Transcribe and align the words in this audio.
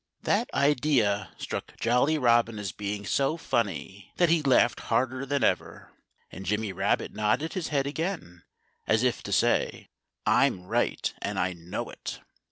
That 0.23 0.51
idea 0.51 1.29
struck 1.37 1.79
Jolly 1.79 2.17
Robin 2.17 2.57
as 2.57 2.71
being 2.71 3.05
so 3.05 3.37
funny 3.37 4.11
that 4.17 4.29
he 4.29 4.41
laughed 4.41 4.79
harder 4.89 5.27
than 5.27 5.43
ever. 5.43 5.91
And 6.31 6.43
Jimmy 6.43 6.73
Rabbit 6.73 7.13
nodded 7.13 7.53
his 7.53 7.67
head 7.67 7.85
again, 7.85 8.41
as 8.87 9.03
if 9.03 9.21
to 9.21 9.31
say, 9.31 9.89
"I'm 10.25 10.63
right 10.65 11.13
and 11.21 11.37
I 11.37 11.53
know 11.53 11.91
it!" 11.91 12.19